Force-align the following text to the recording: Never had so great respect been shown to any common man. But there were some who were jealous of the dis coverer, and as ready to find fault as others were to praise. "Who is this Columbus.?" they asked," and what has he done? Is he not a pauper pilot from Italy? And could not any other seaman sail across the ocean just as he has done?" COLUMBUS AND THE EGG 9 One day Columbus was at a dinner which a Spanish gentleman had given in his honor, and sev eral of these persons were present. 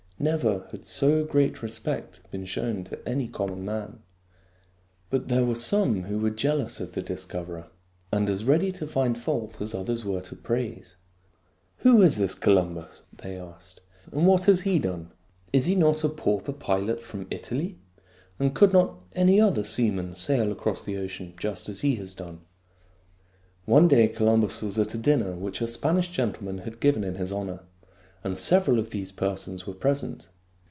Never 0.21 0.67
had 0.69 0.85
so 0.85 1.23
great 1.23 1.63
respect 1.63 2.19
been 2.29 2.45
shown 2.45 2.83
to 2.83 3.09
any 3.09 3.27
common 3.27 3.65
man. 3.65 4.03
But 5.09 5.29
there 5.29 5.43
were 5.43 5.55
some 5.55 6.03
who 6.03 6.19
were 6.19 6.29
jealous 6.29 6.79
of 6.79 6.91
the 6.91 7.01
dis 7.01 7.25
coverer, 7.25 7.69
and 8.11 8.29
as 8.29 8.45
ready 8.45 8.71
to 8.73 8.85
find 8.85 9.17
fault 9.17 9.59
as 9.59 9.73
others 9.73 10.05
were 10.05 10.21
to 10.21 10.35
praise. 10.35 10.95
"Who 11.77 12.03
is 12.03 12.17
this 12.17 12.35
Columbus.?" 12.35 13.01
they 13.17 13.35
asked," 13.35 13.81
and 14.11 14.27
what 14.27 14.43
has 14.45 14.61
he 14.61 14.77
done? 14.77 15.09
Is 15.53 15.65
he 15.65 15.73
not 15.73 16.03
a 16.03 16.09
pauper 16.09 16.53
pilot 16.53 17.01
from 17.01 17.25
Italy? 17.31 17.79
And 18.37 18.53
could 18.53 18.73
not 18.73 18.99
any 19.15 19.41
other 19.41 19.63
seaman 19.63 20.13
sail 20.13 20.51
across 20.51 20.83
the 20.83 20.97
ocean 20.97 21.33
just 21.39 21.67
as 21.67 21.81
he 21.81 21.95
has 21.95 22.13
done?" 22.13 22.41
COLUMBUS 23.65 23.65
AND 23.65 23.65
THE 23.65 23.65
EGG 23.65 23.67
9 23.69 23.73
One 23.73 23.87
day 23.87 24.07
Columbus 24.07 24.61
was 24.61 24.77
at 24.77 24.93
a 24.93 24.99
dinner 24.99 25.33
which 25.33 25.61
a 25.61 25.67
Spanish 25.67 26.09
gentleman 26.09 26.59
had 26.59 26.79
given 26.79 27.03
in 27.03 27.15
his 27.15 27.31
honor, 27.31 27.61
and 28.23 28.37
sev 28.37 28.67
eral 28.67 28.77
of 28.77 28.91
these 28.91 29.11
persons 29.11 29.65
were 29.65 29.73
present. 29.73 30.29